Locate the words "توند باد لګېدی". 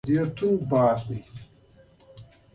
0.37-1.43